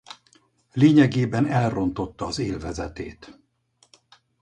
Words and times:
Lényegében 0.73 1.47
elrontotta 1.47 2.25
az 2.25 2.39
élvezetét. 2.39 3.39